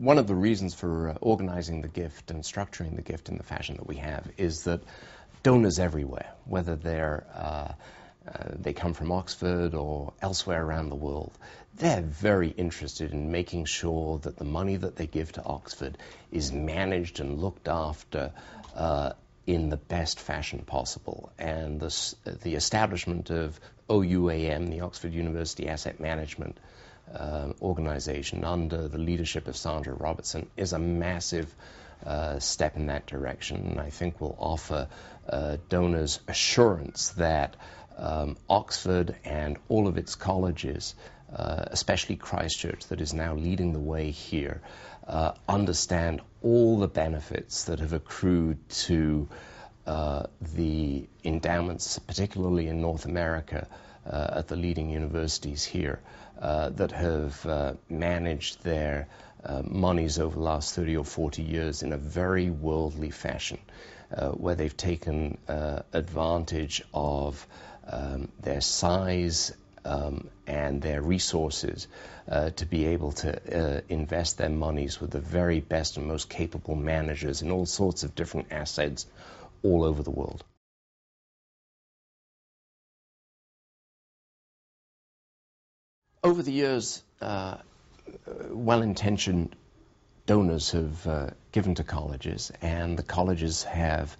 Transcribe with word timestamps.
one 0.00 0.18
of 0.18 0.26
the 0.26 0.34
reasons 0.34 0.74
for 0.74 1.10
uh, 1.10 1.14
organizing 1.20 1.82
the 1.82 1.88
gift 1.88 2.30
and 2.30 2.42
structuring 2.42 2.96
the 2.96 3.02
gift 3.02 3.28
in 3.28 3.36
the 3.36 3.42
fashion 3.42 3.76
that 3.76 3.86
we 3.86 3.96
have 3.96 4.26
is 4.38 4.64
that 4.64 4.80
donors 5.42 5.78
everywhere, 5.78 6.32
whether 6.46 6.74
they're 6.74 7.26
uh, 7.34 7.72
uh, 8.28 8.50
they 8.54 8.74
come 8.74 8.92
from 8.92 9.10
Oxford 9.12 9.74
or 9.74 10.12
elsewhere 10.20 10.62
around 10.62 10.90
the 10.90 10.94
world, 10.94 11.32
they're 11.76 12.02
very 12.02 12.48
interested 12.48 13.12
in 13.12 13.30
making 13.30 13.64
sure 13.64 14.18
that 14.18 14.36
the 14.36 14.44
money 14.44 14.76
that 14.76 14.96
they 14.96 15.06
give 15.06 15.32
to 15.32 15.42
Oxford 15.42 15.96
is 16.30 16.52
managed 16.52 17.20
and 17.20 17.38
looked 17.40 17.66
after 17.66 18.32
uh, 18.74 19.12
in 19.46 19.70
the 19.70 19.78
best 19.78 20.20
fashion 20.20 20.60
possible. 20.66 21.32
And 21.38 21.80
the, 21.80 22.14
the 22.42 22.54
establishment 22.56 23.30
of 23.30 23.58
OUAM, 23.88 24.68
the 24.68 24.82
Oxford 24.82 25.14
University 25.14 25.68
Asset 25.68 25.98
Management 25.98 26.58
uh, 27.14 27.52
organization, 27.60 28.44
under 28.44 28.88
the 28.88 28.98
leadership 28.98 29.48
of 29.48 29.56
Sandra 29.56 29.94
Robertson, 29.94 30.48
is 30.56 30.72
a 30.72 30.78
massive 30.78 31.52
uh, 32.04 32.38
step 32.38 32.76
in 32.76 32.86
that 32.86 33.06
direction. 33.06 33.68
And 33.70 33.80
I 33.80 33.90
think 33.90 34.20
will 34.20 34.36
offer 34.38 34.88
uh, 35.28 35.56
donors 35.68 36.20
assurance 36.28 37.10
that 37.10 37.56
um, 37.98 38.36
Oxford 38.48 39.16
and 39.24 39.58
all 39.68 39.86
of 39.86 39.98
its 39.98 40.14
colleges, 40.14 40.94
uh, 41.34 41.64
especially 41.66 42.16
Christ 42.16 42.58
Church, 42.58 42.86
that 42.86 43.00
is 43.00 43.12
now 43.12 43.34
leading 43.34 43.72
the 43.72 43.80
way 43.80 44.10
here, 44.10 44.62
uh, 45.06 45.32
understand 45.48 46.20
all 46.42 46.78
the 46.78 46.88
benefits 46.88 47.64
that 47.64 47.80
have 47.80 47.92
accrued 47.92 48.68
to 48.70 49.28
uh, 49.90 50.26
the 50.54 51.04
endowments, 51.24 51.98
particularly 51.98 52.68
in 52.68 52.80
North 52.80 53.06
America, 53.06 53.66
uh, 54.06 54.34
at 54.36 54.46
the 54.46 54.54
leading 54.54 54.88
universities 54.88 55.64
here, 55.64 55.98
uh, 56.40 56.68
that 56.68 56.92
have 56.92 57.44
uh, 57.44 57.74
managed 57.88 58.62
their 58.62 59.08
monies 59.64 60.20
over 60.20 60.36
the 60.36 60.42
last 60.42 60.76
30 60.76 60.98
or 60.98 61.04
40 61.04 61.42
years 61.42 61.82
in 61.82 61.92
a 61.92 61.96
very 61.96 62.50
worldly 62.50 63.10
fashion, 63.10 63.58
where 64.34 64.54
they've 64.54 64.76
taken 64.76 65.38
advantage 65.48 66.82
of 66.94 67.44
um, 67.90 68.28
their 68.42 68.60
size 68.60 69.52
um, 69.84 70.28
and 70.46 70.82
their 70.82 71.02
resources 71.02 71.88
uh, 72.28 72.50
to 72.50 72.66
be 72.66 72.86
able 72.86 73.12
to 73.12 73.30
uh, 73.32 73.80
invest 73.88 74.38
their 74.38 74.50
monies 74.50 75.00
with 75.00 75.10
the 75.10 75.20
very 75.20 75.60
best 75.60 75.96
and 75.96 76.06
most 76.06 76.28
capable 76.28 76.76
managers 76.76 77.42
in 77.42 77.50
all 77.50 77.66
sorts 77.66 78.04
of 78.04 78.14
different 78.14 78.52
assets 78.52 79.06
all 79.62 79.84
over 79.84 80.02
the 80.02 80.10
world. 80.10 80.44
Over 86.22 86.42
the 86.42 86.52
years, 86.52 87.02
uh, 87.20 87.56
well-intentioned 88.50 89.56
donors 90.26 90.72
have 90.72 91.06
uh, 91.06 91.30
given 91.52 91.74
to 91.76 91.84
colleges, 91.84 92.52
and 92.60 92.98
the 92.98 93.02
colleges 93.02 93.62
have, 93.64 94.16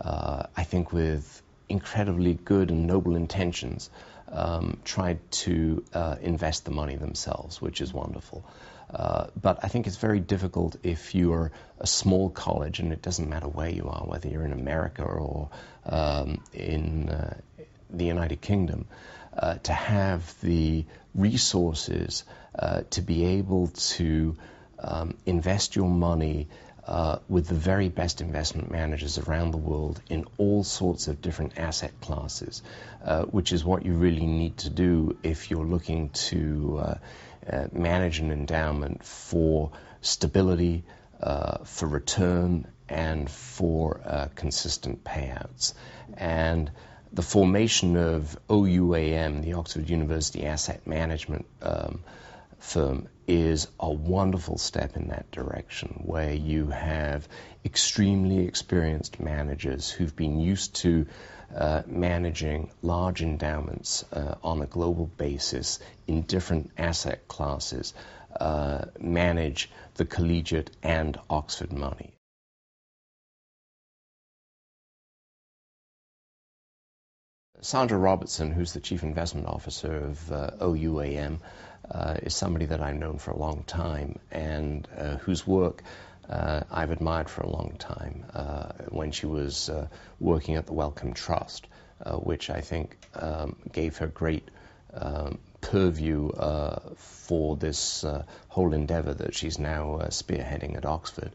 uh, 0.00 0.44
I 0.56 0.64
think, 0.64 0.92
with 0.92 1.42
incredibly 1.68 2.34
good 2.34 2.70
and 2.70 2.86
noble 2.86 3.16
intentions, 3.16 3.90
um, 4.30 4.78
tried 4.84 5.18
to 5.30 5.84
uh, 5.92 6.16
invest 6.20 6.64
the 6.64 6.70
money 6.70 6.96
themselves, 6.96 7.60
which 7.60 7.80
is 7.80 7.92
wonderful. 7.92 8.44
Uh, 8.92 9.26
but 9.40 9.60
I 9.62 9.68
think 9.68 9.86
it's 9.86 9.96
very 9.96 10.20
difficult 10.20 10.76
if 10.82 11.14
you're 11.14 11.50
a 11.78 11.86
small 11.86 12.28
college, 12.28 12.78
and 12.78 12.92
it 12.92 13.00
doesn't 13.00 13.28
matter 13.28 13.48
where 13.48 13.70
you 13.70 13.88
are, 13.88 14.04
whether 14.04 14.28
you're 14.28 14.44
in 14.44 14.52
America 14.52 15.02
or 15.02 15.48
um, 15.86 16.42
in 16.52 17.08
uh, 17.08 17.34
the 17.90 18.04
United 18.04 18.40
Kingdom, 18.40 18.86
uh, 19.36 19.54
to 19.54 19.72
have 19.72 20.38
the 20.42 20.84
resources 21.14 22.24
uh, 22.58 22.82
to 22.90 23.00
be 23.00 23.24
able 23.24 23.68
to 23.68 24.36
um, 24.78 25.16
invest 25.24 25.74
your 25.74 25.88
money 25.88 26.48
uh, 26.86 27.18
with 27.28 27.46
the 27.46 27.54
very 27.54 27.88
best 27.88 28.20
investment 28.20 28.70
managers 28.70 29.18
around 29.18 29.52
the 29.52 29.58
world 29.58 30.00
in 30.08 30.24
all 30.38 30.64
sorts 30.64 31.08
of 31.08 31.20
different 31.22 31.58
asset 31.58 31.92
classes, 32.00 32.62
uh, 33.04 33.22
which 33.22 33.52
is 33.52 33.64
what 33.64 33.84
you 33.84 33.94
really 33.94 34.26
need 34.26 34.56
to 34.58 34.70
do 34.70 35.16
if 35.22 35.50
you're 35.50 35.64
looking 35.64 36.08
to 36.10 36.80
uh, 36.82 36.94
uh 37.50 37.66
manage 37.72 38.20
an 38.20 38.30
endowment 38.30 39.04
for 39.04 39.72
stability, 40.00 40.84
uh, 41.20 41.58
for 41.64 41.86
return, 41.86 42.66
and 42.88 43.30
for 43.30 44.00
uh, 44.04 44.28
consistent 44.34 45.04
payouts. 45.04 45.74
And 46.16 46.70
the 47.12 47.22
formation 47.22 47.96
of 47.96 48.36
OUAM, 48.48 49.42
the 49.42 49.54
Oxford 49.54 49.88
University 49.88 50.46
Asset 50.46 50.86
Management 50.86 51.46
um, 51.60 52.00
firm, 52.62 53.08
is 53.26 53.68
a 53.78 53.90
wonderful 53.90 54.58
step 54.58 54.96
in 54.96 55.08
that 55.08 55.30
direction 55.30 56.02
where 56.04 56.32
you 56.32 56.66
have 56.68 57.28
extremely 57.64 58.46
experienced 58.46 59.20
managers 59.20 59.90
who've 59.90 60.14
been 60.16 60.40
used 60.40 60.74
to 60.76 61.06
uh, 61.54 61.82
managing 61.86 62.70
large 62.82 63.22
endowments 63.22 64.04
uh, 64.12 64.34
on 64.42 64.62
a 64.62 64.66
global 64.66 65.06
basis 65.06 65.78
in 66.06 66.22
different 66.22 66.70
asset 66.78 67.28
classes, 67.28 67.94
uh, 68.38 68.86
manage 68.98 69.70
the 69.94 70.04
collegiate 70.04 70.70
and 70.82 71.18
Oxford 71.28 71.72
money. 71.72 72.14
Sandra 77.60 77.96
Robertson, 77.96 78.50
who's 78.50 78.72
the 78.72 78.80
Chief 78.80 79.04
Investment 79.04 79.46
Officer 79.46 79.94
of 79.94 80.32
uh, 80.32 80.50
OUAM, 80.60 81.38
uh, 81.90 82.16
is 82.22 82.34
somebody 82.34 82.66
that 82.66 82.80
I've 82.80 82.96
known 82.96 83.18
for 83.18 83.30
a 83.32 83.36
long 83.36 83.64
time 83.64 84.18
and 84.30 84.86
uh, 84.96 85.16
whose 85.16 85.46
work 85.46 85.82
uh, 86.28 86.60
I've 86.70 86.90
admired 86.90 87.28
for 87.28 87.42
a 87.42 87.48
long 87.48 87.76
time 87.78 88.24
uh, 88.32 88.72
when 88.88 89.10
she 89.10 89.26
was 89.26 89.68
uh, 89.68 89.88
working 90.20 90.56
at 90.56 90.66
the 90.66 90.72
Wellcome 90.72 91.14
Trust, 91.14 91.66
which 92.04 92.50
I 92.50 92.60
think 92.60 92.96
um, 93.14 93.56
gave 93.70 93.98
her 93.98 94.06
great 94.06 94.48
um, 94.94 95.38
purview 95.60 96.30
for 96.96 97.56
this 97.56 98.04
whole 98.48 98.72
endeavor 98.72 99.14
that 99.14 99.34
she's 99.34 99.58
now 99.58 99.98
spearheading 100.08 100.76
at 100.76 100.84
Oxford. 100.84 101.32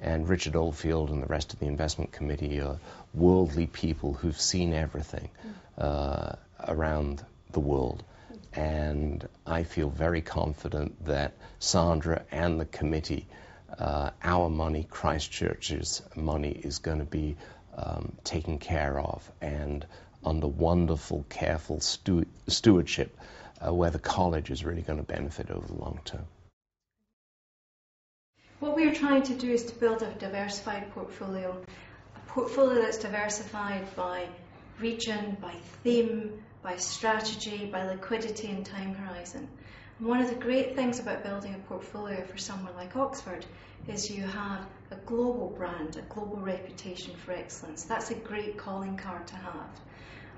And 0.00 0.28
Richard 0.28 0.54
Oldfield 0.54 1.10
and 1.10 1.22
the 1.22 1.26
rest 1.26 1.52
of 1.52 1.58
the 1.58 1.66
investment 1.66 2.12
committee 2.12 2.60
are 2.60 2.78
worldly 3.14 3.66
people 3.66 4.12
who've 4.12 4.40
seen 4.40 4.72
everything 4.72 5.28
uh, 5.76 6.32
around 6.66 7.24
the 7.52 7.60
world. 7.60 8.04
And 8.58 9.28
I 9.46 9.62
feel 9.62 9.88
very 9.88 10.20
confident 10.20 11.04
that 11.04 11.34
Sandra 11.60 12.24
and 12.32 12.58
the 12.58 12.64
committee, 12.64 13.28
uh, 13.78 14.10
our 14.20 14.50
money, 14.50 14.84
Christ 14.90 15.30
Church's 15.30 16.02
money, 16.16 16.50
is 16.50 16.80
going 16.80 16.98
to 16.98 17.04
be 17.04 17.36
um, 17.76 18.14
taken 18.24 18.58
care 18.58 18.98
of 18.98 19.30
and 19.40 19.86
under 20.24 20.48
wonderful, 20.48 21.24
careful 21.28 21.78
stu 21.78 22.26
stewardship, 22.48 23.16
uh, 23.64 23.72
where 23.72 23.92
the 23.92 24.00
college 24.00 24.50
is 24.50 24.64
really 24.64 24.82
going 24.82 24.98
to 24.98 25.04
benefit 25.04 25.52
over 25.52 25.68
the 25.68 25.74
long 25.74 26.00
term. 26.04 26.26
What 28.58 28.74
we 28.74 28.88
are 28.88 28.94
trying 28.94 29.22
to 29.22 29.34
do 29.34 29.52
is 29.52 29.62
to 29.66 29.74
build 29.76 30.02
a 30.02 30.10
diversified 30.14 30.90
portfolio, 30.94 31.56
a 32.16 32.30
portfolio 32.30 32.82
that's 32.82 32.98
diversified 32.98 33.84
by 33.94 34.26
region, 34.80 35.36
by 35.40 35.54
theme, 35.84 36.42
by 36.68 36.76
strategy, 36.76 37.64
by 37.64 37.86
liquidity 37.86 38.48
and 38.48 38.66
time 38.66 38.94
horizon. 38.94 39.48
And 39.98 40.06
one 40.06 40.20
of 40.20 40.28
the 40.28 40.34
great 40.34 40.76
things 40.76 41.00
about 41.00 41.24
building 41.24 41.54
a 41.54 41.58
portfolio 41.66 42.22
for 42.26 42.36
somewhere 42.36 42.74
like 42.74 42.94
Oxford 42.94 43.46
is 43.86 44.10
you 44.10 44.22
have 44.22 44.66
a 44.90 44.96
global 45.06 45.48
brand, 45.48 45.96
a 45.96 46.02
global 46.12 46.36
reputation 46.36 47.14
for 47.24 47.32
excellence. 47.32 47.84
That's 47.84 48.10
a 48.10 48.14
great 48.16 48.58
calling 48.58 48.98
card 48.98 49.26
to 49.28 49.36
have. 49.36 49.80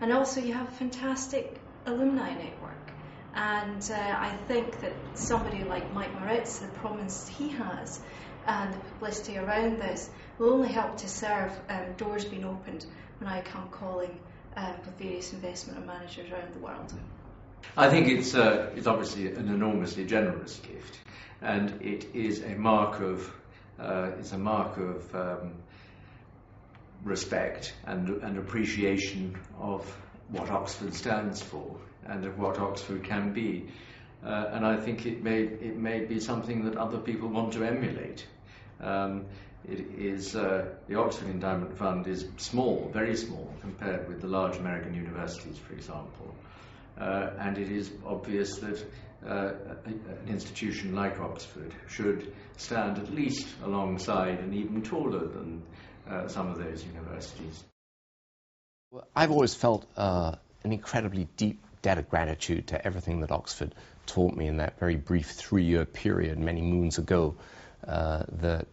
And 0.00 0.12
also 0.12 0.40
you 0.40 0.52
have 0.52 0.68
a 0.68 0.76
fantastic 0.76 1.58
alumni 1.86 2.32
network. 2.32 2.92
And 3.34 3.82
uh, 3.90 3.96
I 3.96 4.30
think 4.46 4.80
that 4.82 4.92
somebody 5.14 5.64
like 5.64 5.92
Mike 5.92 6.14
Moritz, 6.20 6.60
the 6.60 6.68
prominence 6.68 7.26
he 7.26 7.48
has, 7.48 7.98
and 8.46 8.72
the 8.72 8.78
publicity 8.78 9.36
around 9.36 9.80
this 9.80 10.08
will 10.38 10.52
only 10.52 10.68
help 10.68 10.96
to 10.98 11.08
serve 11.08 11.50
um, 11.68 11.94
doors 11.96 12.24
being 12.24 12.44
opened 12.44 12.86
when 13.18 13.28
I 13.28 13.40
come 13.40 13.68
calling 13.70 14.16
um, 14.56 14.74
with 14.84 14.98
various 14.98 15.32
investment 15.32 15.86
managers 15.86 16.30
around 16.30 16.52
the 16.54 16.60
world. 16.60 16.92
I 17.76 17.90
think 17.90 18.08
it's, 18.08 18.34
uh, 18.34 18.70
it's 18.74 18.86
obviously 18.86 19.28
an 19.28 19.48
enormously 19.48 20.06
generous 20.06 20.56
gift, 20.56 20.98
and 21.42 21.80
it 21.82 22.14
is 22.14 22.42
a 22.42 22.54
mark 22.56 23.00
of 23.00 23.32
uh, 23.80 24.10
it's 24.18 24.32
a 24.32 24.38
mark 24.38 24.76
of 24.76 25.14
um, 25.14 25.54
respect 27.02 27.74
and, 27.86 28.08
and 28.22 28.36
appreciation 28.38 29.38
of 29.58 29.86
what 30.28 30.50
Oxford 30.50 30.94
stands 30.94 31.40
for 31.40 31.76
and 32.06 32.24
of 32.26 32.38
what 32.38 32.58
Oxford 32.58 33.04
can 33.04 33.32
be. 33.32 33.68
Uh, 34.24 34.50
and 34.52 34.66
I 34.66 34.76
think 34.76 35.06
it 35.06 35.22
may, 35.22 35.40
it 35.40 35.76
may 35.78 36.04
be 36.04 36.20
something 36.20 36.64
that 36.66 36.76
other 36.76 36.98
people 36.98 37.28
want 37.28 37.54
to 37.54 37.64
emulate. 37.64 38.26
Um, 38.80 39.26
it 39.68 39.80
is 39.98 40.34
uh, 40.34 40.66
the 40.88 40.96
Oxford 40.96 41.28
Endowment 41.28 41.76
Fund 41.76 42.06
is 42.06 42.26
small, 42.36 42.90
very 42.92 43.16
small, 43.16 43.52
compared 43.60 44.08
with 44.08 44.20
the 44.20 44.26
large 44.26 44.56
American 44.56 44.94
universities, 44.94 45.58
for 45.58 45.74
example. 45.74 46.34
Uh, 46.98 47.30
and 47.38 47.58
it 47.58 47.70
is 47.70 47.90
obvious 48.06 48.56
that 48.58 48.84
uh, 49.26 49.52
an 49.84 50.26
institution 50.28 50.94
like 50.94 51.18
Oxford 51.20 51.74
should 51.88 52.32
stand 52.56 52.98
at 52.98 53.12
least 53.12 53.46
alongside 53.64 54.38
and 54.38 54.54
even 54.54 54.82
taller 54.82 55.26
than 55.26 55.62
uh, 56.08 56.26
some 56.26 56.48
of 56.48 56.58
those 56.58 56.84
universities. 56.84 57.64
Well, 58.90 59.06
I've 59.14 59.30
always 59.30 59.54
felt 59.54 59.86
uh, 59.96 60.36
an 60.64 60.72
incredibly 60.72 61.28
deep 61.36 61.62
debt 61.82 61.98
of 61.98 62.08
gratitude 62.08 62.66
to 62.68 62.84
everything 62.86 63.20
that 63.20 63.30
Oxford 63.30 63.74
taught 64.06 64.34
me 64.34 64.46
in 64.46 64.56
that 64.56 64.78
very 64.78 64.96
brief 64.96 65.30
three 65.30 65.64
year 65.64 65.84
period 65.84 66.38
many 66.38 66.60
moons 66.60 66.98
ago 66.98 67.36
uh, 67.86 68.24
that 68.40 68.66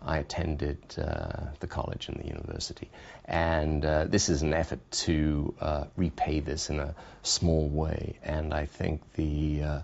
I 0.00 0.18
attended 0.18 0.78
uh, 0.96 1.46
the 1.60 1.66
college 1.66 2.08
and 2.08 2.18
the 2.18 2.28
university. 2.28 2.90
And 3.24 3.84
uh, 3.84 4.04
this 4.04 4.28
is 4.28 4.42
an 4.42 4.54
effort 4.54 4.78
to 4.90 5.54
uh, 5.60 5.84
repay 5.96 6.40
this 6.40 6.70
in 6.70 6.78
a 6.80 6.94
small 7.22 7.68
way. 7.68 8.18
And 8.22 8.54
I 8.54 8.66
think 8.66 9.02
the 9.14 9.62
uh, 9.62 9.80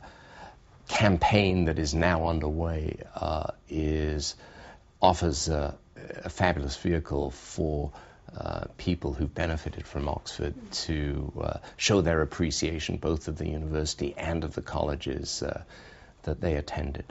campaign 0.88 1.66
that 1.66 1.78
is 1.78 1.94
now 1.94 2.28
underway 2.28 2.98
is 3.68 4.34
offers 5.00 5.48
a, 5.48 5.76
a, 6.24 6.30
fabulous 6.30 6.76
vehicle 6.76 7.30
for 7.30 7.92
uh, 8.36 8.64
people 8.78 9.12
who 9.12 9.26
benefited 9.26 9.86
from 9.86 10.08
Oxford 10.08 10.54
to 10.72 11.32
uh, 11.40 11.58
show 11.76 12.00
their 12.00 12.22
appreciation 12.22 12.96
both 12.96 13.28
of 13.28 13.36
the 13.36 13.48
university 13.48 14.14
and 14.16 14.44
of 14.44 14.54
the 14.54 14.62
colleges 14.62 15.42
uh, 15.42 15.62
that 16.22 16.40
they 16.40 16.56
attended. 16.56 17.04